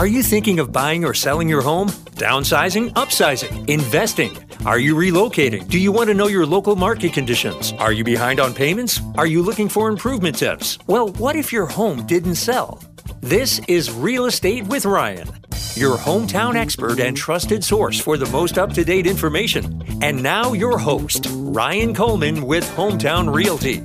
[0.00, 1.88] Are you thinking of buying or selling your home?
[2.16, 4.34] Downsizing, upsizing, investing?
[4.64, 5.68] Are you relocating?
[5.68, 7.74] Do you want to know your local market conditions?
[7.74, 8.98] Are you behind on payments?
[9.18, 10.78] Are you looking for improvement tips?
[10.86, 12.82] Well, what if your home didn't sell?
[13.20, 15.28] This is Real Estate with Ryan,
[15.74, 19.82] your hometown expert and trusted source for the most up to date information.
[20.02, 23.82] And now, your host, Ryan Coleman with Hometown Realty.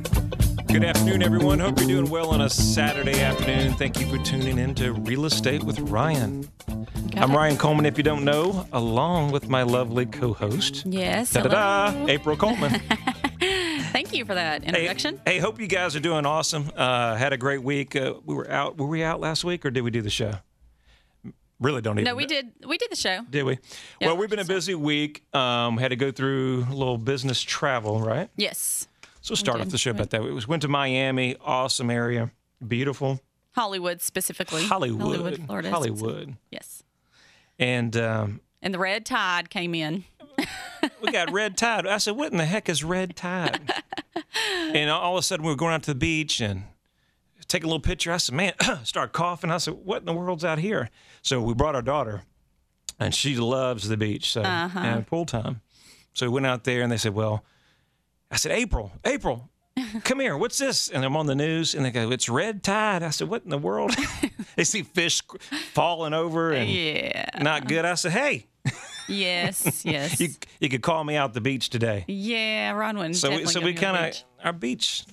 [0.68, 1.60] Good afternoon, everyone.
[1.60, 3.74] Hope you're doing well on a Saturday afternoon.
[3.76, 6.48] Thank you for tuning in to Real Estate with Ryan.
[7.16, 10.86] I'm Ryan Coleman, if you don't know, along with my lovely co host.
[10.86, 11.32] Yes.
[11.32, 12.06] Da da da.
[12.08, 12.72] April Coleman.
[13.92, 15.22] Thank you for that hey, introduction.
[15.26, 16.70] hey, hope you guys are doing awesome.
[16.76, 17.96] Uh, had a great week.
[17.96, 18.78] Uh, we were out.
[18.78, 20.34] Were we out last week or did we do the show?
[21.62, 22.28] Really don't even No, we know.
[22.28, 22.52] did.
[22.68, 23.22] We did the show.
[23.30, 23.60] Did we?
[24.02, 25.24] Yeah, well, we've been a busy week.
[25.34, 28.30] Um, had to go through a little business travel, right?
[28.36, 28.90] Yes.
[29.26, 30.22] So we'll start off the show about that.
[30.22, 32.30] We was- went to Miami, awesome area,
[32.66, 33.22] beautiful.
[33.56, 34.64] Hollywood specifically.
[34.64, 35.02] Hollywood.
[35.02, 35.70] Hollywood, Florida.
[35.72, 36.36] Hollywood.
[36.52, 36.84] Yes.
[37.58, 40.04] And um, And the red tide came in.
[41.02, 41.88] we got red tide.
[41.88, 43.74] I said, what in the heck is red tide?
[44.76, 46.66] and all of a sudden we were going out to the beach and
[47.48, 48.12] take a little picture.
[48.12, 49.50] I said, man, start coughing.
[49.50, 50.92] I said, what in the world's out here?
[51.24, 52.22] So we brought our daughter
[53.00, 54.32] and she loves the beach.
[54.34, 55.62] So and pool time.
[56.14, 57.44] So we went out there and they said, well,
[58.32, 59.50] I said, April, April,
[60.04, 60.36] come here.
[60.38, 60.90] What's this?
[60.90, 63.04] And I'm on the news and they go, it's red tide.
[63.04, 63.96] I said, what in the world?
[64.56, 65.22] they see fish
[65.74, 67.30] falling over and Yeah.
[67.42, 67.86] not good.
[67.86, 68.48] I said, hey,
[69.08, 69.86] Yes.
[69.86, 70.20] Yes.
[70.20, 72.06] you, you could call me out the beach today.
[72.08, 72.72] yeah.
[72.72, 73.16] Ron wouldn't.
[73.18, 75.04] So we, so we kind of our beach.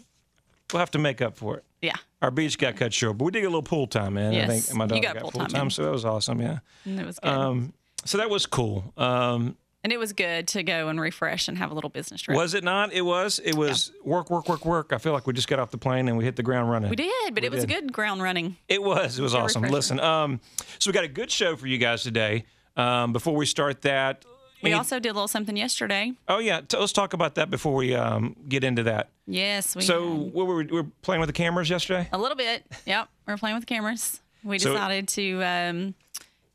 [0.72, 1.64] We'll have to make up for it.
[1.82, 1.96] Yeah.
[2.22, 4.32] Our beach got cut short, but we did get a little pool time in.
[4.32, 4.66] I Yes.
[4.66, 6.40] think my daughter got got, pool time time, so that was awesome.
[6.40, 6.60] Yeah.
[6.86, 7.28] And it was good.
[7.30, 7.74] Um,
[8.06, 8.94] so that was cool.
[8.96, 12.36] Um, and it was good to go and refresh and have a little business trip.
[12.36, 12.92] was it not?
[12.92, 13.38] It was.
[13.44, 14.92] It was work, work, work, work.
[14.92, 16.90] I feel like we just got off the plane and we hit the ground running.
[16.90, 17.68] we did, but it was did.
[17.82, 18.56] good ground running.
[18.68, 19.18] It was.
[19.18, 19.62] It was Good awesome.
[19.62, 20.00] Listen.
[20.00, 20.40] Um,
[20.78, 22.44] so we got a good show for you guys today.
[22.76, 24.24] Um, before we start that,
[24.62, 26.12] We any- also did a little something yesterday.
[26.28, 29.10] oh yeah, t- let's talk about that before we um, get into that.
[29.26, 29.74] Yes.
[29.76, 32.08] We So what were we, we were playing with the cameras yesterday?
[32.12, 32.64] a little bit.
[32.86, 33.08] Yep.
[33.26, 34.20] We are playing with the cameras.
[34.44, 35.94] We So- decided to um,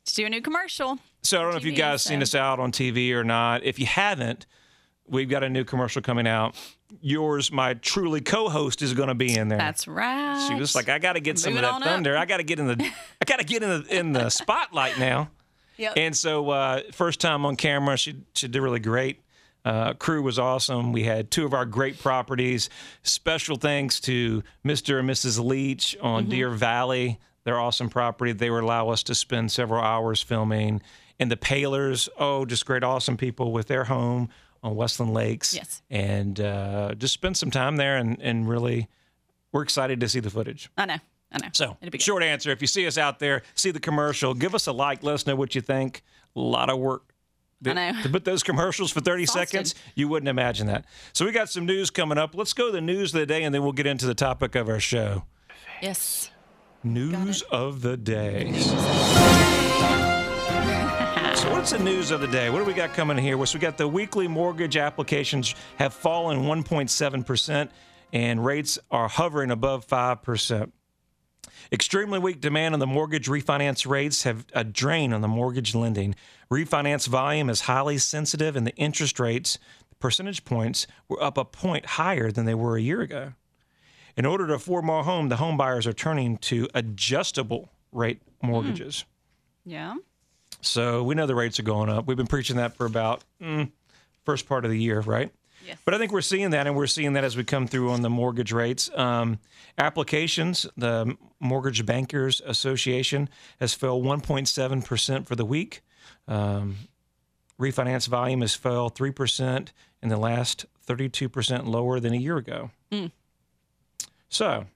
[0.06, 0.98] to do a new commercial.
[1.22, 3.64] So I don't know if you guys seen so- us out on TV or not.
[3.64, 4.46] If you haven't,
[5.06, 6.54] we've got a new commercial coming out.
[7.02, 9.58] Yours, my truly co-host, is going to be in there.
[9.58, 10.46] That's right.
[10.48, 11.88] she was like, I got to get some of that on up.
[11.88, 12.16] thunder.
[12.16, 12.82] I got to get in the,
[13.20, 15.30] I got to get in the in the spotlight now.
[15.76, 15.92] Yep.
[15.96, 19.20] And so, uh, first time on camera, she she did really great.
[19.64, 20.92] Uh, crew was awesome.
[20.92, 22.70] We had two of our great properties.
[23.02, 24.98] Special thanks to Mr.
[25.00, 25.44] and Mrs.
[25.44, 26.30] Leach on Mm-hmm.
[26.30, 27.18] Deer Valley.
[27.48, 28.32] Their awesome property.
[28.32, 30.82] They would allow us to spend several hours filming.
[31.18, 34.28] And the Palers, oh, just great, awesome people with their home
[34.62, 35.54] on Westland Lakes.
[35.54, 35.80] Yes.
[35.88, 38.86] And uh, just spend some time there and, and really,
[39.50, 40.68] we're excited to see the footage.
[40.76, 40.98] I know.
[41.32, 41.48] I know.
[41.54, 42.02] So, It'll be good.
[42.02, 45.02] short answer if you see us out there, see the commercial, give us a like,
[45.02, 46.02] let us know what you think.
[46.36, 47.14] A lot of work.
[47.64, 48.02] I know.
[48.02, 49.48] To put those commercials for 30 Exhausted.
[49.48, 50.84] seconds, you wouldn't imagine that.
[51.14, 52.34] So, we got some news coming up.
[52.34, 54.54] Let's go to the news of the day and then we'll get into the topic
[54.54, 55.24] of our show.
[55.80, 56.30] Yes.
[56.88, 58.50] News of the day.
[61.34, 62.48] So, what's the news of the day?
[62.48, 63.36] What do we got coming here?
[63.36, 67.68] Well, so we got the weekly mortgage applications have fallen 1.7%,
[68.14, 70.72] and rates are hovering above 5%.
[71.70, 76.14] Extremely weak demand on the mortgage refinance rates have a drain on the mortgage lending.
[76.50, 79.58] Refinance volume is highly sensitive, and the interest rates,
[80.00, 83.34] percentage points, were up a point higher than they were a year ago.
[84.18, 89.04] In order to afford more home, the home buyers are turning to adjustable rate mortgages.
[89.64, 89.94] Yeah.
[90.60, 92.08] So we know the rates are going up.
[92.08, 93.70] We've been preaching that for about mm,
[94.24, 95.30] first part of the year, right?
[95.64, 95.78] Yes.
[95.84, 98.02] But I think we're seeing that, and we're seeing that as we come through on
[98.02, 98.90] the mortgage rates.
[98.96, 99.38] Um,
[99.76, 103.28] applications, the Mortgage Bankers Association
[103.60, 105.82] has fell 1.7 percent for the week.
[106.26, 106.76] Um,
[107.60, 112.36] refinance volume has fell three percent in the last 32 percent lower than a year
[112.36, 112.72] ago.
[114.38, 114.66] So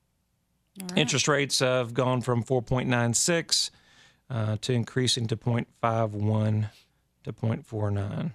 [0.96, 3.70] interest rates have gone from 4.96
[4.28, 6.68] uh, to increasing to 0.51
[7.22, 8.32] to 0.49.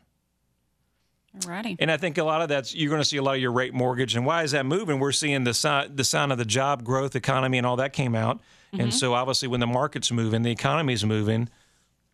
[1.40, 1.76] Alrighty.
[1.80, 3.52] And I think a lot of that's you're going to see a lot of your
[3.52, 4.16] rate mortgage.
[4.16, 5.00] And why is that moving?
[5.00, 8.16] We're seeing the sign the sign of the job growth economy and all that came
[8.16, 8.40] out.
[8.72, 11.50] And so obviously when the market's moving, the economy's moving.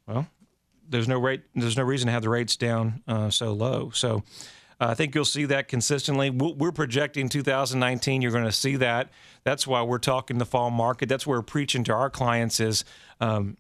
[0.07, 0.27] Well,
[0.89, 1.44] there's no rate.
[1.54, 3.92] There's no reason to have the rates down uh, so low.
[3.92, 4.24] So
[4.88, 6.30] I think you'll see that consistently.
[6.30, 8.22] We're projecting 2019.
[8.22, 9.10] You're going to see that.
[9.44, 11.10] That's why we're talking the fall market.
[11.10, 12.86] That's where we're preaching to our clients is
[13.20, 13.58] um,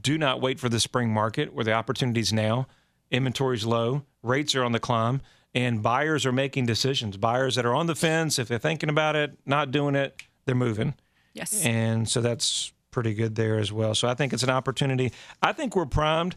[0.00, 2.66] do not wait for the spring market where the opportunity's now.
[3.10, 5.20] Inventory's low, rates are on the climb,
[5.54, 7.16] and buyers are making decisions.
[7.16, 10.56] Buyers that are on the fence, if they're thinking about it, not doing it, they're
[10.56, 10.94] moving.
[11.34, 11.64] Yes.
[11.64, 13.94] And so that's pretty good there as well.
[13.94, 15.12] So I think it's an opportunity.
[15.42, 16.34] I think we're primed.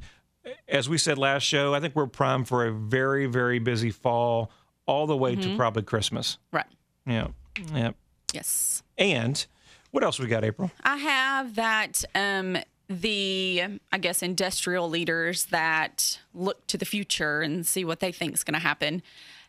[0.68, 4.52] As we said last show, I think we're primed for a very, very busy fall,
[4.86, 6.38] all the way to probably Christmas.
[6.52, 6.66] Right.
[7.06, 7.28] Yeah,
[7.74, 7.92] yeah.
[8.34, 8.84] Yes.
[8.98, 9.46] And
[9.92, 10.72] what else we got, April?
[10.84, 12.58] I have that um,
[12.90, 18.34] the, I guess, industrial leaders that look to the future and see what they think
[18.34, 19.02] is going to happen.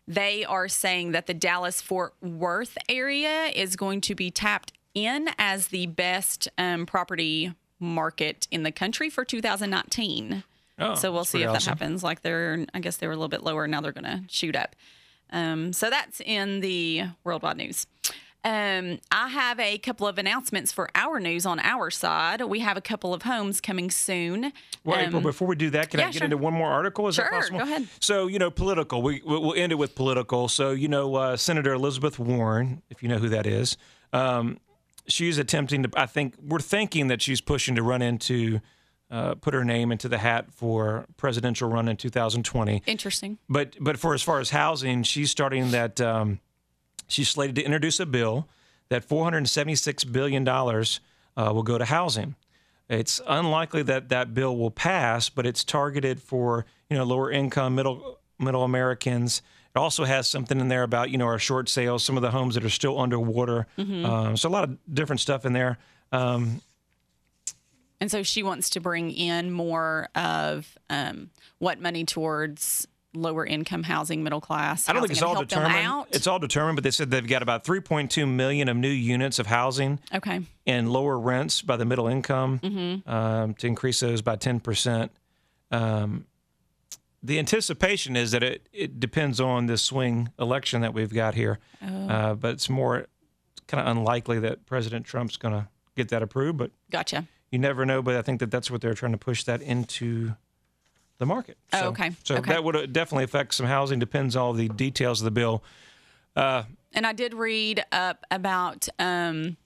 [0.06, 5.28] They are saying that the Dallas Fort Worth area is going to be tapped in
[5.38, 10.42] as the best um, property market in the country for 2019.
[10.80, 11.70] Oh, so we'll see if that awesome.
[11.78, 12.02] happens.
[12.02, 13.64] Like they're, I guess they were a little bit lower.
[13.64, 14.74] And now they're going to shoot up.
[15.32, 17.86] Um, so that's in the worldwide news.
[18.42, 22.40] Um, I have a couple of announcements for our news on our side.
[22.40, 24.52] We have a couple of homes coming soon.
[24.82, 26.24] Well, April, Um, before we do that, can I get sure.
[26.24, 27.06] into one more article?
[27.06, 27.58] Is Sure, that possible?
[27.58, 27.86] go ahead.
[28.00, 29.02] So, you know, political.
[29.02, 30.48] We, we- we'll end it with political.
[30.48, 33.76] So, you know, uh, Senator Elizabeth Warren, if you know who that is,
[34.14, 34.58] um,
[35.06, 38.60] she's attempting to, I think, we're thinking that she's pushing to run into,
[39.10, 42.82] uh, put her name into the hat for presidential run in 2020.
[42.86, 43.38] Interesting.
[43.48, 46.00] But but for as far as housing, she's starting that.
[46.00, 46.40] Um,
[47.08, 48.48] she's slated to introduce a bill
[48.88, 51.00] that 476 billion dollars
[51.36, 52.36] uh, will go to housing.
[52.88, 57.74] It's unlikely that that bill will pass, but it's targeted for you know lower income,
[57.74, 59.42] middle middle Americans.
[59.74, 62.32] It also has something in there about you know our short sales, some of the
[62.32, 63.66] homes that are still underwater.
[63.78, 65.78] Um, so a lot of different stuff in there.
[66.12, 66.60] Um,
[68.00, 73.82] And so she wants to bring in more of um, what money towards lower income
[73.82, 74.88] housing, middle class.
[74.88, 76.06] I don't think it's all determined.
[76.12, 79.48] It's all determined, but they said they've got about 3.2 million of new units of
[79.48, 79.98] housing.
[80.14, 80.40] okay.
[80.66, 83.10] and lower rents by the middle income Mm-hmm.
[83.10, 85.10] um, to increase those by 10%.
[85.72, 86.26] Um,
[87.22, 91.58] the anticipation is that it, it depends on this swing election that we've got here,
[91.82, 92.08] Oh.
[92.08, 93.08] uh, but it's more
[93.66, 96.58] kind of unlikely that President Trump's going to get that approved.
[96.58, 97.26] But Gotcha.
[97.50, 98.02] You never know.
[98.02, 100.34] But I think that that's what they're trying to push that into
[101.18, 101.58] the market.
[101.72, 102.10] Oh, So- okay.
[102.24, 102.52] So Okay.
[102.52, 103.98] that would uh, definitely affect some housing.
[103.98, 105.62] Depends on all the details of the bill.
[106.36, 109.56] And I did read up about um,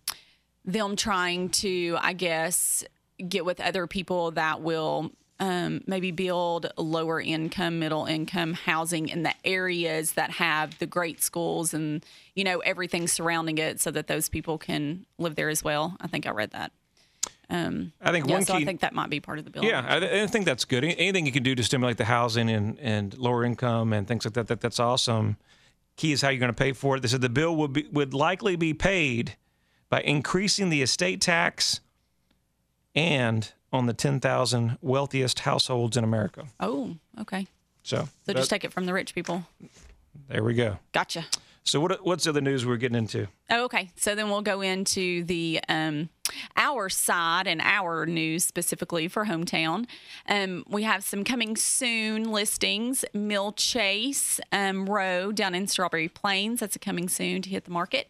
[0.64, 2.84] them trying to, I guess,
[3.28, 9.22] get with other people that will um, maybe build lower income, middle income housing in
[9.22, 12.04] the areas that have the great schools and,
[12.34, 15.96] you know, everything surrounding it so that those people can live there as well.
[16.00, 16.72] I think I read that.
[17.50, 18.62] Um, I think Yeah, one so key.
[18.62, 19.64] I think that might be part of the bill.
[19.64, 20.82] Yeah, I, I think that's good.
[20.85, 24.35] Anything you can do to stimulate the housing and, and lower income and things like
[24.35, 25.37] that, that that's awesome.
[25.96, 27.00] Key is how you're going to pay for it.
[27.00, 29.37] They said the bill would be, would likely be paid
[29.91, 31.81] by increasing the estate tax
[32.94, 36.44] and on the 10,000 wealthiest households in America.
[36.61, 37.47] Oh, okay.
[37.82, 39.47] So, So that- just take it from the rich people.
[40.29, 40.79] there we go.
[40.93, 41.26] Gotcha.
[41.66, 43.26] So what what's the other news we're getting into?
[43.49, 43.90] Oh, okay.
[43.96, 46.11] So then we'll go into the um,
[46.56, 49.87] our side and our news specifically for hometown.
[50.28, 53.05] Um, we have some coming soon listings.
[53.14, 56.61] Mill Chase um, Row down in Strawberry Plains.
[56.61, 58.08] That's a coming soon to hit the market.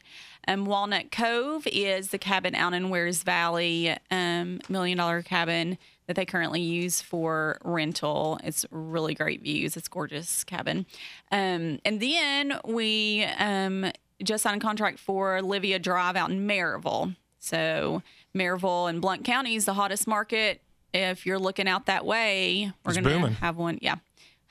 [0.48, 6.16] Um, Walnut Cove is the cabin out in Wears Valley, um, million dollar cabin that
[6.16, 8.38] they currently use for rental.
[8.44, 9.76] It's really great views.
[9.76, 10.86] It's gorgeous cabin.
[11.32, 13.90] Um, and then we um,
[14.22, 17.16] just signed a contract for Olivia Drive out in Maryville.
[17.40, 18.02] So
[18.34, 20.60] Maryville and Blount County is the hottest market.
[20.92, 23.32] If you're looking out that way, we're It's gonna booming.
[23.34, 23.78] have one.
[23.82, 23.96] Yeah,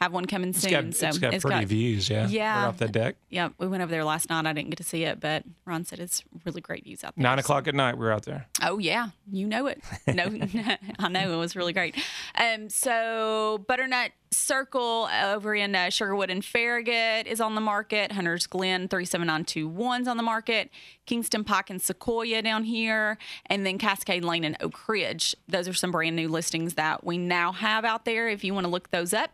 [0.04, 0.72] have one coming It's soon.
[0.72, 2.28] got, so it's got pretty views, yeah.
[2.28, 2.60] Yeah.
[2.62, 3.16] Right off the deck.
[3.30, 4.46] Yeah, we went over there last night.
[4.46, 7.24] I didn't get to see it, but Ron said it's really great views out there.
[7.24, 8.48] Nine So- o'clock at night, we're out there.
[8.62, 9.82] Oh yeah, you know it.
[10.08, 10.26] No,
[11.00, 11.96] I know it was really great.
[12.38, 18.12] Um, so Butternut Circle over in uh, Sugarwood and Farragut is on the market.
[18.12, 20.70] Hunter's Glen 37921 is on the market.
[21.06, 25.36] Kingston Pike and Sequoia down here, and then Cascade Lane and Oak Ridge.
[25.48, 28.28] Those are some brand new listings that we now have out there.
[28.30, 29.32] If you want to look those up,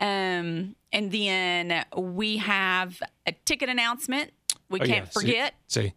[0.00, 4.32] um, and then we have a ticket announcement.
[4.68, 5.10] We Oh, can't yeah.
[5.10, 5.54] See- forget.
[5.68, 5.92] See,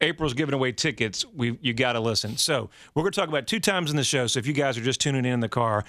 [0.00, 1.24] April's giving away tickets.
[1.34, 2.36] We you got to listen.
[2.36, 4.26] So we're going to talk about two times in the show.
[4.26, 5.84] So if you guys are just tuning in in the car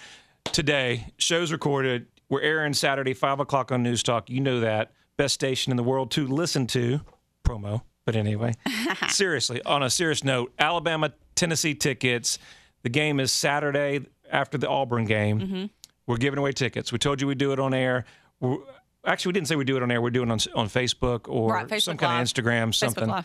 [0.52, 2.08] today, show's recorded.
[2.30, 4.30] We're airing Saturday five o'clock on News Talk.
[4.30, 7.02] You know that best station in the world to listen to.
[7.46, 8.54] Promo, but anyway,
[9.10, 9.62] seriously.
[9.64, 12.40] On a serious note, Alabama Tennessee tickets.
[12.84, 15.40] The game is Saturday after the Auburn game.
[15.40, 15.66] Mm-hmm.
[16.08, 16.92] We're giving away tickets.
[16.92, 18.04] We told you we'd do it on air.
[18.42, 18.58] We're,
[19.06, 20.02] actually, we didn't say we'd do it on air.
[20.02, 22.28] We're doing it on on Facebook or Facebook some kind Live.
[22.28, 23.24] of Instagram, something.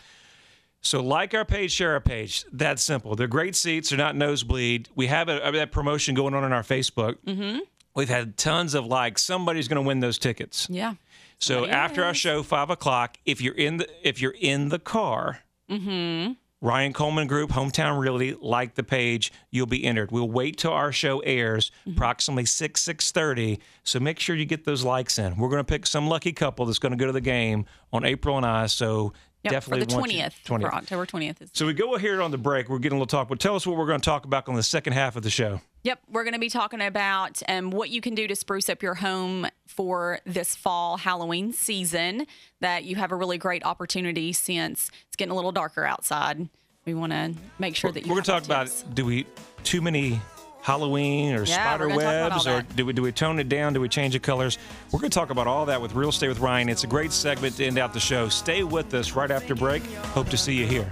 [0.81, 2.45] So like our page, share our page.
[2.53, 3.15] That's simple.
[3.17, 3.91] They're great seats.
[3.91, 4.89] They're not nosebleed.
[4.95, 7.17] We have a, that promotion going on on our Facebook.
[7.27, 7.59] Mm-hmm.
[7.95, 9.23] We've had tons of likes.
[9.23, 10.69] Somebody's going to win those tickets.
[10.71, 10.95] Yeah.
[11.39, 14.79] So Somebody after our show, five o'clock, if you're in the if you're in the
[14.79, 16.33] car, Mm-hmm.
[16.61, 20.11] Ryan Coleman Group, Hometown Realty, like the page, you'll be entered.
[20.11, 21.93] We'll wait till our show airs, Mm-hmm.
[21.93, 23.61] approximately six six thirty.
[23.85, 25.37] So make sure you get those likes in.
[25.37, 28.05] We're going to pick some lucky couple that's going to go to the game on
[28.05, 28.67] April and I.
[28.67, 29.13] So
[29.45, 30.61] Yep, definitely for the 20th, 20th.
[30.63, 31.43] for October 20th.
[31.43, 32.69] Is So we go here on the break.
[32.69, 34.57] We're getting a little talk, but tell us what we're going to talk about on
[34.57, 35.61] the second half of the show.
[35.85, 38.83] Yep, we're going to be talking about um, what you can do to spruce up
[38.83, 42.27] your home for this fall Halloween season.
[42.61, 46.49] That you have a really great opportunity since it's getting a little darker outside.
[46.85, 48.09] We want to make sure that you.
[48.09, 49.27] we're going to talk about do we
[49.63, 50.21] too many
[50.69, 53.39] Halloween or Yeah, spider we're gonna talk about webs, or do we do we tone
[53.39, 53.73] it down?
[53.73, 54.59] Do we change the colors?
[54.93, 56.69] We're going to talk about all that with Real Estate with Ryan.
[56.69, 58.29] It's a great segment to end out the show.
[58.29, 59.83] Stay with us right after break.
[60.13, 60.89] Hope to see you here.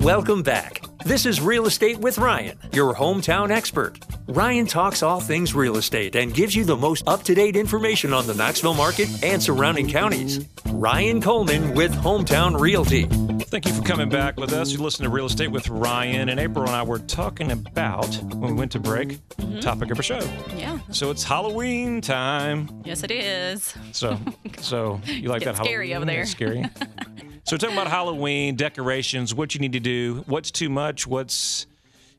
[0.00, 0.82] Welcome back.
[1.04, 3.98] This is Real Estate with Ryan, your hometown expert.
[4.28, 8.14] Ryan talks all things real estate and gives you the most up to date information
[8.14, 10.42] on the Knoxville market and surrounding counties.
[10.68, 13.04] Ryan Coleman with Hometown Realty.
[13.44, 14.72] Thank you for coming back with us.
[14.72, 18.40] You listen to Real Estate with Ryan and April and I were talking about when
[18.40, 19.60] we went to break mm-hmm.
[19.60, 20.20] topic of our show.
[20.56, 22.70] Yeah, So it's Halloween time.
[22.86, 23.74] yes, it is.
[23.92, 24.18] So,
[24.60, 26.06] so you like Getting that scary over Halloween?
[26.06, 26.22] there.
[26.22, 26.64] It's scary.
[27.44, 29.34] so we're talking about Halloween decorations.
[29.34, 30.24] What you need to do.
[30.26, 31.06] What's too much?
[31.06, 31.66] What's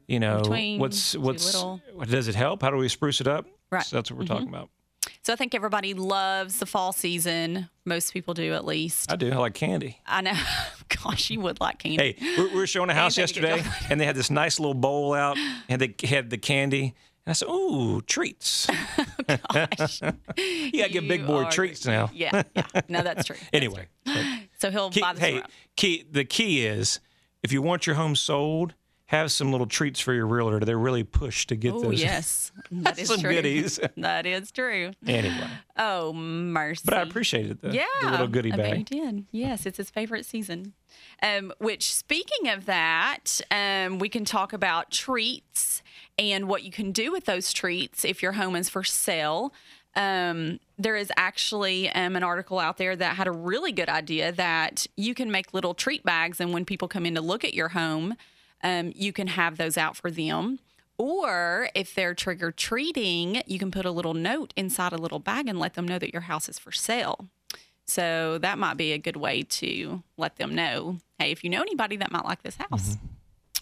[0.07, 0.41] you know?
[0.41, 2.61] Between, what's what's what does it help?
[2.61, 3.45] How do we spruce it up?
[3.71, 3.79] Right.
[3.79, 3.89] Mm-hmm.
[3.89, 4.69] So that's what we're talking about.
[5.23, 7.69] So I think everybody loves the fall season.
[7.85, 9.11] Most people do, at least.
[9.11, 9.31] I do.
[9.31, 9.99] I like candy.
[10.05, 10.33] I know.
[11.03, 11.97] Gosh, you would like candy.
[11.97, 14.73] Hey, we we were showing a house Anything yesterday, and they had this nice little
[14.73, 15.37] bowl out,
[15.69, 16.95] and they had the candy.
[17.25, 18.67] And I said, "Ooh, treats!
[18.97, 19.05] Oh,
[19.53, 20.01] gosh,
[20.37, 22.65] you gotta give big boy treats now." Yeah, yeah.
[22.89, 23.35] No, that's true.
[23.53, 23.87] Anyway,
[24.61, 25.41] So he'll key, buy this hey,
[25.75, 26.05] key.
[26.09, 26.99] The key is
[27.43, 28.75] if you want your home sold,
[29.07, 30.59] have some little treats for your realtor.
[30.59, 31.99] They're really pushed to get Oh those.
[32.01, 33.31] yes, that is Some true.
[33.33, 33.79] goodies.
[33.97, 34.91] That is true.
[35.05, 36.83] Anyway, Oh mercy.
[36.85, 39.25] but I appreciated the, yeah, the little goodie I bet you did.
[39.31, 40.73] Yes, it's his favorite season.
[41.23, 45.81] Um, which, speaking of that, um, we can talk about treats
[46.19, 49.53] and what you can do with those treats if your home is for sale.
[49.95, 54.31] Um, there is actually um, an article out there that had a really good idea
[54.31, 57.53] that you can make little treat bags, and when people come in to look at
[57.53, 58.15] your home,
[58.63, 60.59] um, you can have those out for them.
[60.97, 65.19] Or if they're trick or treating, you can put a little note inside a little
[65.19, 67.27] bag and let them know that your house is for sale.
[67.85, 71.61] So that might be a good way to let them know, hey, if you know
[71.61, 72.97] anybody that might like this house.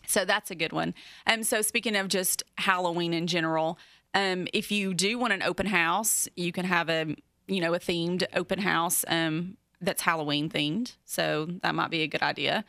[0.05, 0.93] So that's a good one.
[1.25, 3.77] Um, so speaking of just Halloween in general,
[4.13, 7.15] um, if you do want an open house, you can have a
[7.47, 10.95] you know a themed open house um, that's Halloween themed.
[11.05, 12.65] So that might be a good idea.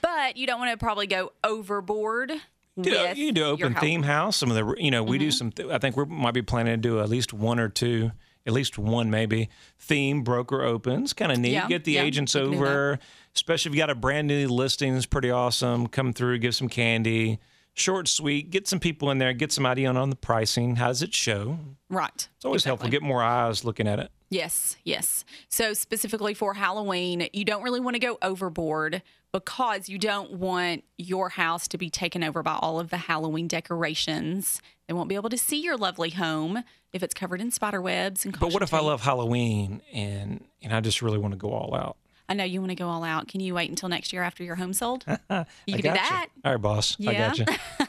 [0.00, 2.32] But you don't want to probably go overboard.
[2.78, 4.36] You, know, you can do open theme house.
[4.36, 5.50] Some of the, you know, we do some.
[5.70, 8.12] I think we might be planning to do at least one or two,
[8.46, 11.14] at least one maybe theme broker opens.
[11.14, 11.52] Kind of neat.
[11.52, 12.62] Yeah, Get the yeah, agents we can do that.
[12.64, 12.98] over,
[13.34, 14.94] especially if you got a brand new listing.
[14.94, 15.86] It's pretty awesome.
[15.86, 17.38] Come through, give some candy.
[17.78, 18.48] Short, sweet.
[18.48, 19.34] Get some people in there.
[19.34, 20.76] Get some idea on, on the pricing.
[20.76, 21.58] How does it show?
[21.90, 22.28] Right.
[22.36, 22.88] It's always helpful.
[22.88, 24.10] Get more eyes looking at it.
[24.30, 25.26] Yes, yes.
[25.50, 30.84] So specifically for Halloween, you don't really want to go overboard because you don't want
[30.96, 34.62] your house to be taken over by all of the Halloween decorations.
[34.88, 36.64] They won't be able to see your lovely home
[36.94, 40.72] if it's covered in spider webs and But what if I love Halloween and and
[40.72, 41.98] I just really want to go all out?
[42.28, 43.28] I know you want to go all out.
[43.28, 45.04] Can you wait until next year after your home sold?
[45.30, 45.96] You can do gotcha.
[46.00, 46.26] that.
[46.44, 46.96] All right, boss.
[47.06, 47.44] I got you.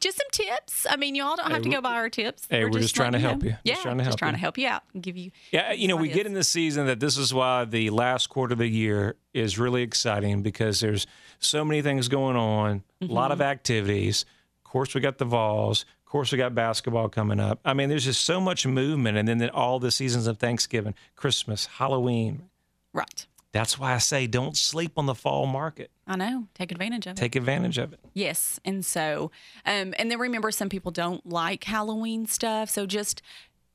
[0.00, 0.86] Just some tips.
[0.88, 2.46] I mean, you all don't have to go buy our tips.
[2.48, 3.46] hey, we're just trying to letting help know.
[3.48, 3.50] you.
[3.52, 4.36] Just Yeah, trying to help trying you.
[4.36, 5.30] to help you out and give you.
[5.52, 6.16] Yeah, you know, we ideas.
[6.16, 9.58] get in this season that this is why the last quarter of the year is
[9.58, 11.06] really exciting because there's
[11.38, 13.32] so many things going on, a lot Mm-hmm.
[13.32, 14.24] of activities.
[14.64, 15.82] Of course, we got the Vols.
[16.04, 17.60] Of course, we got basketball coming up.
[17.64, 20.94] I mean, there's just so much movement, and then the, all the seasons of Thanksgiving,
[21.16, 22.48] Christmas, Halloween.
[22.96, 23.26] Right.
[23.52, 25.90] That's why I say don't sleep on the fall market.
[26.06, 26.48] I know.
[26.54, 27.16] Take advantage of it.
[27.16, 28.00] Take advantage of it.
[28.12, 28.58] Yes.
[28.64, 29.30] And so,
[29.64, 32.70] um, and then remember, some people don't like Halloween stuff.
[32.70, 33.22] So just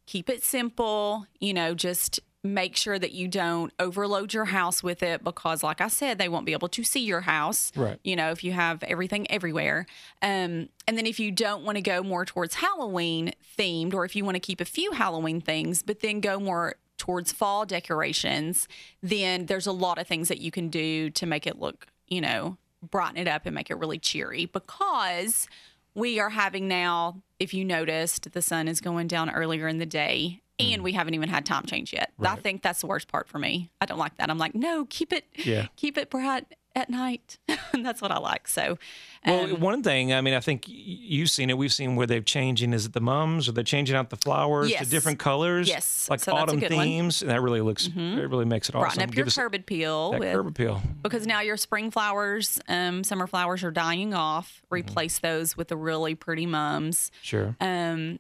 [0.06, 5.04] keep it simple, you know, just make sure that you don't overload your house with
[5.04, 7.72] it because, like I said, they won't be able to see your house.
[7.76, 8.00] Right.
[8.04, 9.86] You know, if you have everything everywhere.
[10.22, 14.16] Um, and then if you don't want to go more towards Halloween themed, or if
[14.16, 18.68] you want to keep a few Halloween things, but then go more towards fall decorations,
[19.02, 22.22] then there's a lot of things that you can do to make it look, you
[22.22, 25.48] know, brighten it up and make it really cheery because
[25.96, 29.86] we are having now, if you noticed, the sun is going down earlier in the
[29.88, 32.12] day and we haven't even had time change yet.
[32.20, 32.42] I Mm.
[32.44, 33.72] Think that's the worst part for me.
[33.82, 34.30] I don't like that.
[34.30, 35.66] I'm like, no, keep it, Yeah.
[35.76, 37.38] keep it bright at night.
[37.74, 38.48] and that's what I like.
[38.48, 38.78] So,
[39.26, 41.58] Well, um, one thing, I mean, I think you've seen it.
[41.58, 42.74] We've seen where they're changing.
[42.74, 43.50] Is it the mums?
[43.50, 44.84] Or they're changing out the flowers Yes.
[44.86, 45.68] to different colors?
[45.68, 46.08] Yes.
[46.10, 46.80] like So autumn good one.
[46.88, 46.92] Mm-hmm.
[46.92, 47.22] themes.
[47.22, 47.88] And that really looks.
[47.88, 49.04] It really makes it brighten awesome.
[49.04, 50.82] up your Give us curb appeal that with curb appeal.
[51.02, 54.62] because now your spring flowers, um, summer flowers are dying off.
[54.66, 54.76] Mm-hmm.
[54.76, 57.12] Replace those with the really pretty mums.
[57.22, 57.56] Sure.
[57.60, 58.20] Um,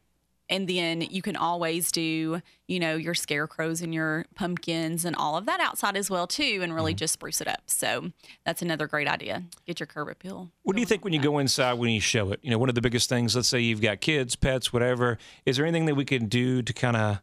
[0.51, 5.38] and then you can always do, you know, your scarecrows and your pumpkins and all
[5.38, 6.74] of that outside as well too, and Mm-hmm.
[6.74, 7.63] really just spruce it up.
[7.67, 8.12] So
[8.46, 9.43] that's another great idea.
[9.65, 10.51] Get your curb appeal.
[10.63, 12.39] What do you think when you go inside when you show it?
[12.43, 13.36] You know, one of the biggest things.
[13.36, 15.17] Let's say you've got kids, pets, whatever.
[15.46, 17.22] Is there anything that we can do to kind of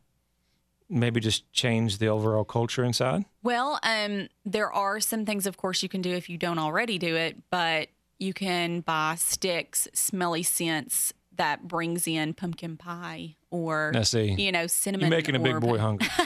[0.89, 3.27] maybe just change the overall culture inside?
[3.43, 6.99] Well, um, there are some things, of course, you can do if you don't already
[6.99, 13.93] do it, but you can buy sticks, smelly scents that brings in pumpkin pie or
[13.97, 14.33] I see.
[14.33, 15.09] you know cinnamon.
[15.11, 16.07] You're making a big boy hungry.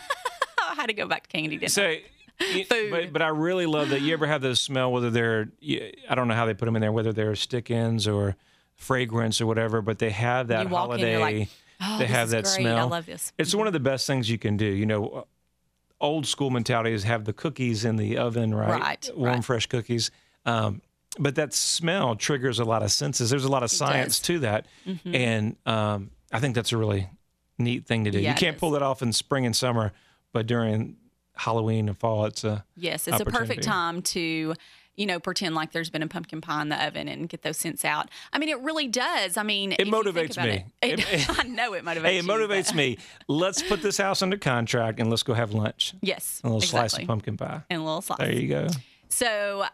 [0.59, 1.99] I had to go back to candy dinner.
[2.69, 2.91] Food.
[2.91, 4.01] but but I really love that.
[4.01, 4.91] You ever have those smell?
[4.91, 5.49] Whether they're
[6.09, 8.35] I don't know how they put them in there, whether they're stick-ins or
[8.75, 11.19] fragrance or whatever, but they have that in, holiday.
[11.19, 11.49] like,
[11.85, 12.55] Oh, they have that great.
[12.55, 12.79] smell.
[12.79, 13.33] I love this.
[13.39, 14.65] It's one of the best things you can do.
[14.67, 15.23] You know, uh,
[16.01, 18.81] old school mentality is have the cookies in the oven, right?
[18.81, 19.45] Right, Warm, right.
[19.45, 20.11] fresh cookies.
[20.47, 20.81] Um,
[21.19, 23.31] but that smell triggers a lot of senses.
[23.31, 24.19] There's a lot of science.
[24.21, 24.33] Mm-hmm.
[24.35, 24.67] to that,
[25.05, 27.09] and um, I think that's a really
[27.59, 28.19] neat thing to do.
[28.21, 29.93] Yeah, you can't pull that off in spring and summer,
[30.33, 30.97] but during
[31.37, 34.55] Halloween and fall, it's a Yes, it's a perfect time to,
[34.97, 37.57] you know, pretend like there's been a pumpkin pie in the oven and get those
[37.57, 38.09] scents out.
[38.33, 39.37] I mean, it really does.
[39.37, 40.65] I mean, It motivates me.
[40.83, 42.03] It, It- I know it motivates.
[42.03, 42.99] Hey, it you, but- motivates me.
[43.29, 45.95] Let's put this house under contract and let's go have lunch.
[46.03, 47.63] Yes, A little slice of pumpkin pie.
[47.71, 48.19] and a little slice.
[48.19, 48.69] There you go.
[49.09, 49.65] So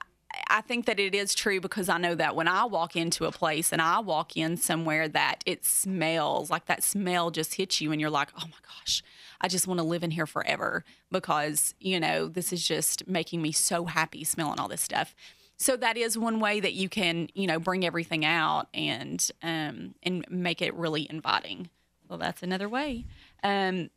[0.48, 3.32] I think that it is true because I know that when I walk into a
[3.32, 7.92] place and I walk in somewhere that it smells like that smell just hits you
[7.92, 9.02] and you're like, oh my gosh,
[9.40, 13.42] I just want to live in here forever because, you know, this is just making
[13.42, 15.14] me so happy smelling all this stuff.
[15.58, 19.94] So that is one way that you can, you know, bring everything out and um,
[20.02, 21.68] and make it really inviting.
[22.08, 23.04] Well, that's another way.
[23.42, 23.90] Um,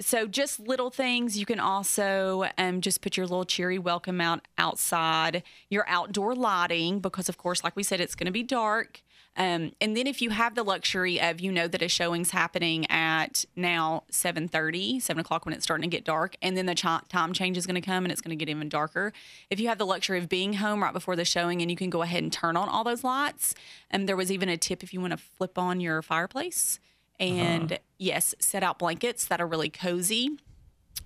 [0.00, 1.38] so just little things.
[1.38, 5.42] You can also um, just put your little cheery welcome out outside.
[5.68, 9.02] Your outdoor lighting because of course like we said it's going to be dark.
[9.36, 12.90] Um, and then if you have the luxury of you know that a showing's happening
[12.90, 17.08] at now 7.30 7 o'clock when it's starting to get dark and then the ch-
[17.08, 19.12] time change is going to come and it's going to get even darker.
[19.48, 21.90] If you have the luxury of being home right before the showing and you can
[21.90, 23.54] go ahead and turn on all those lights.
[23.90, 26.80] And there was even a tip if you want to flip on your fireplace
[27.20, 30.38] and yes, set out blankets that are really cozy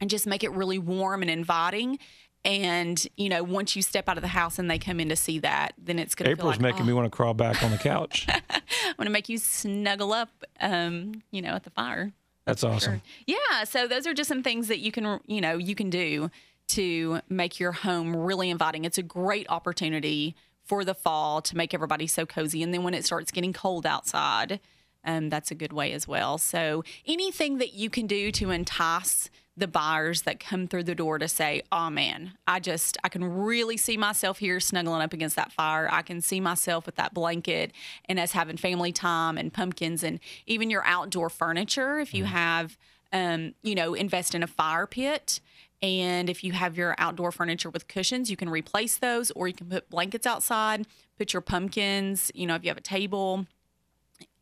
[0.01, 1.99] and just make it really warm and inviting.
[2.45, 5.17] And you know, once you step out of the house and they come in to
[5.17, 7.63] see that, then it's going to feel April's like, making me want to crawl back
[7.63, 8.27] on the couch.
[8.29, 8.63] I
[8.99, 12.13] want to make you snuggle up, um, you know, at the fire.
[12.45, 13.01] That's awesome.
[13.27, 16.31] Yeah, so those are just some things that you can, you know, you can do
[16.69, 18.85] to make your home really inviting.
[18.85, 22.63] It's a great opportunity for the fall to make everybody so cozy.
[22.63, 24.61] And then when it starts getting cold outside,
[25.05, 26.39] um, that's a good way as well.
[26.39, 31.19] So anything that you can do to entice the buyers that come through the door
[31.19, 35.37] to say, "Oh man, I just I can really see myself here snuggling up against
[35.37, 35.89] that fire.
[35.91, 37.73] I can see myself with that blanket
[38.07, 42.01] and us having family time and pumpkins and even your outdoor furniture.
[42.01, 42.77] If you have,
[43.13, 45.41] um, you know, invest in a fire pit."
[45.83, 49.55] And if you have your outdoor furniture with cushions, you can replace those, or you
[49.55, 50.87] can put blankets outside,
[51.19, 53.47] put your pumpkins, you know, if you have a table,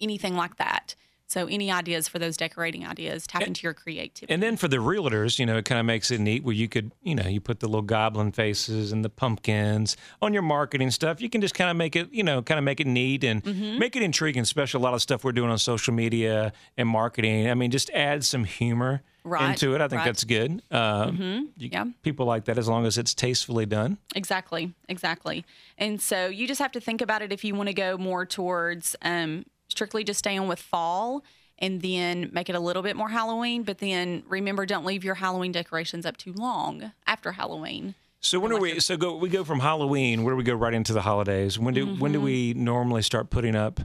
[0.02, 0.94] anything like that.
[1.28, 3.26] So, any ideas for those decorating ideas?
[3.26, 4.30] Tap into your creativity.
[4.34, 6.68] And then for the realtors, you know, it kind of makes it neat where you
[6.68, 10.90] could, you know, you put the little goblin faces and the pumpkins on your marketing
[10.90, 11.22] stuff.
[11.22, 13.42] You can just kind of make it, you know, kind of make it neat and
[13.42, 13.78] Mm-hmm.
[13.78, 17.48] make it intriguing, especially a lot of stuff we're doing on social media and marketing.
[17.48, 19.80] I mean, just add some humor Right, into it.
[19.80, 20.04] I think right.
[20.04, 20.62] that's good.
[20.70, 21.84] Uh, you- yeah.
[22.02, 23.96] People like that as long as it's tastefully done.
[24.14, 25.46] Exactly, exactly.
[25.78, 28.26] And so you just have to think about it if you want to go more
[28.26, 31.24] towards um, strictly just staying with fall
[31.58, 33.62] and then make it a little bit more Halloween.
[33.64, 37.94] But then remember, don't leave your Halloween decorations up too long after Halloween.
[38.20, 38.78] So when are we?
[38.78, 39.16] So go.
[39.16, 40.22] We go from Halloween.
[40.22, 41.58] Where do we go right into the holidays?
[41.58, 42.24] When do when do Mm-hmm.
[42.24, 43.80] we normally start putting up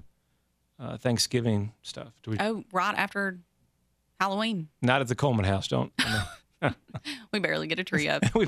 [0.80, 2.14] uh, Thanksgiving stuff?
[2.22, 2.38] Do we?
[2.40, 3.40] Oh, right after
[4.20, 4.68] Halloween.
[4.82, 5.68] Not at the Coleman house.
[5.68, 5.92] Don't.
[6.62, 6.72] no.
[7.32, 8.24] We barely get a tree up.
[8.36, 8.48] we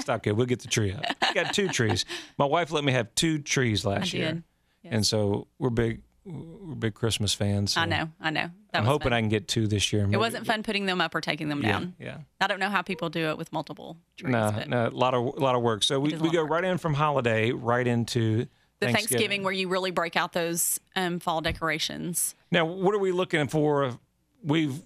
[0.00, 0.32] stop good.
[0.32, 1.04] We'll get the tree up.
[1.28, 2.04] We got two trees.
[2.38, 4.42] My wife let me have two trees last year,
[4.84, 7.76] and so we're big we're big Christmas fans.
[7.76, 8.50] I know, I know.
[8.72, 9.12] That I'm hoping fun.
[9.14, 10.08] I can get two this year.
[10.10, 11.94] It wasn't fun putting them up or taking them Yeah, down.
[11.98, 12.18] yeah.
[12.40, 14.32] I don't know how people do it with multiple trees.
[14.32, 15.82] No, no, a lot of a lot of work.
[15.82, 16.50] So we, we go work.
[16.50, 18.46] right in from holiday right into
[18.78, 19.42] the Thanksgiving.
[19.42, 22.34] where you really break out those um, fall decorations.
[22.50, 23.98] Now, what are we looking for?
[24.44, 24.80] We've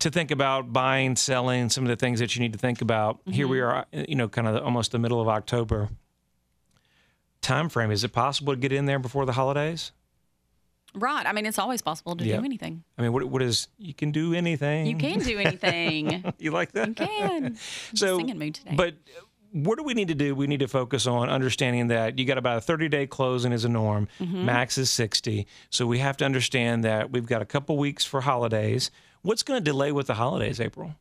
[0.00, 3.20] to think about buying, selling, some of the things that you need to think about.
[3.26, 5.88] Here we are, you know, kind of almost the middle of October.
[7.42, 9.92] Time frame: Is it possible to get in there before the holidays?
[10.94, 11.26] Right.
[11.26, 12.38] I mean, it's always possible to Yeah.
[12.38, 12.82] do anything.
[12.96, 14.86] I mean, what what is you can do anything?
[14.86, 16.24] You can do anything.
[16.38, 16.88] You like that?
[16.88, 17.56] you can.
[17.94, 18.74] so, singing mood today.
[18.76, 18.94] But
[19.52, 20.34] what do we need to do?
[20.34, 23.64] We need to focus on understanding that you got about a 30 day closing is
[23.64, 24.08] a norm.
[24.20, 24.44] Mm-hmm.
[24.44, 25.46] Max is 60.
[25.70, 28.90] So we have to understand that we've got a couple weeks for holidays.
[29.22, 30.94] What's going to delay with the holidays, April?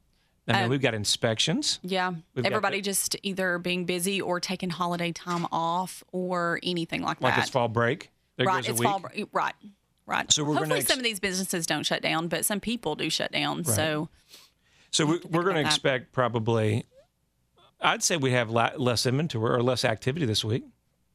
[0.48, 1.80] I mean, Um, we've got inspections.
[1.82, 2.14] Yeah.
[2.36, 7.20] We've Everybody the- just either being busy or taking holiday time off or anything like,
[7.22, 7.38] Like that.
[7.40, 8.12] Like it's fall break.
[8.38, 8.58] There right.
[8.58, 8.88] goes a it's week.
[8.90, 9.00] fall.
[9.00, 9.56] br- Right.
[10.06, 10.32] Right.
[10.32, 13.10] So we're Hopefully, ex- some of these businesses don't shut down, but some people do
[13.10, 13.64] shut down.
[13.64, 14.10] So
[14.92, 15.66] So we, we're going to about that.
[15.66, 16.86] expect probably,
[17.82, 20.64] I'd say we have less inventory or less activity this week.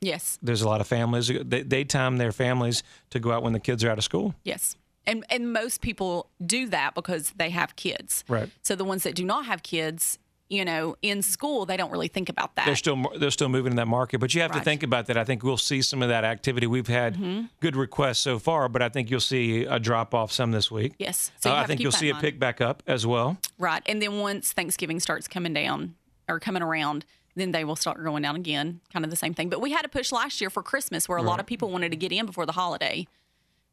[0.01, 3.53] yes, There's a lot of families, they, they time their families to go out when
[3.53, 4.35] the kids are out of school.
[4.45, 4.75] yes,
[5.11, 8.25] and and most people do that because they have kids.
[8.29, 8.49] Right.
[8.63, 10.19] So the ones that do not have kids,
[10.49, 12.67] you know, in school, they don't really think about that.
[12.67, 14.19] they're still they're still moving in that market.
[14.21, 15.17] But you have to think about that.
[15.17, 16.67] I think we'll see some of that activity.
[16.67, 17.13] We've had
[17.61, 20.95] good requests so far, but I think you'll see a drop off some this week.
[20.99, 21.31] yes.
[21.41, 23.37] So Uh, I think you'll see in it pick back up as well.
[23.59, 23.83] Right.
[23.87, 25.95] And then once Thanksgiving starts coming down
[26.29, 27.05] or coming around,
[27.37, 28.81] then they will start going down again.
[28.93, 29.49] Kind of the same thing.
[29.51, 31.91] But we had a push last year for Christmas where a lot of people wanted
[31.93, 33.07] to get in before the holiday.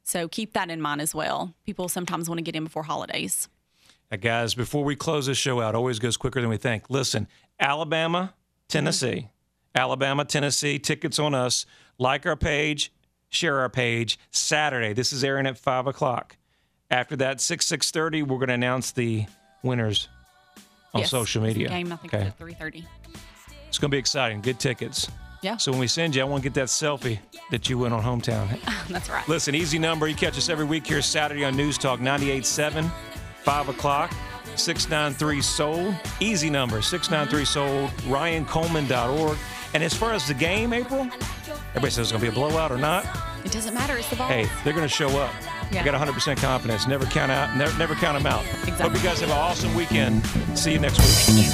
[0.07, 1.53] So keep that in mind as well.
[1.65, 3.49] People sometimes want to get in before holidays.
[4.09, 6.89] Uh, guys, before we close this show out, always goes quicker than we think.
[6.89, 7.27] Listen,
[7.59, 8.33] Alabama,
[8.69, 9.27] Tennessee,
[9.75, 11.65] Alabama, Tennessee, tickets on us.
[11.97, 12.93] Like our page,
[13.27, 14.17] share our page.
[14.31, 16.37] Saturday, this is airing at five o'clock.
[16.89, 19.25] After that, six six thirty, we're going to announce the
[19.61, 20.07] winners
[20.93, 21.09] on Yes.
[21.09, 21.67] social media.
[21.67, 22.85] Game, I think, okay, at 3.30.
[23.67, 24.39] it's going to be exciting.
[24.39, 25.09] Good tickets.
[25.41, 27.19] Yeah, So when we send you, I want to get that selfie
[27.51, 28.59] that you went on hometown.
[28.89, 29.27] that's right.
[29.29, 30.07] Listen, easy number.
[30.07, 32.89] You catch us every week here Saturday on News Talk 98.7,
[33.43, 34.11] 5 o'clock,
[34.55, 35.95] 693 Sold.
[36.19, 39.37] Easy number, 693 Sold, ryancoleman.org.
[39.73, 41.01] And as far as the game, April,
[41.69, 43.05] everybody says it's going to be a blowout or not.
[43.45, 43.95] It doesn't matter.
[43.95, 44.27] It's the ball.
[44.27, 45.31] Hey, they're going to show up.
[45.71, 45.81] Yeah.
[45.81, 46.87] I got 100% confidence.
[46.87, 47.55] Never count out.
[47.57, 48.43] Never, never count them out.
[48.79, 50.25] Hope you guys have an awesome weekend.
[50.55, 51.47] See you next week.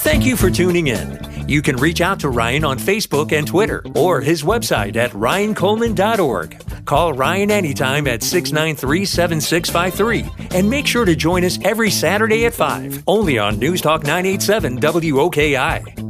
[0.00, 1.18] Thank you for tuning in.
[1.48, 6.84] You can reach out to Ryan on Facebook and Twitter or his website at ryancoleman.org.
[6.84, 12.54] Call Ryan anytime at 693 7653 and make sure to join us every Saturday at
[12.54, 16.09] 5, only on News Talk 987 WOKI.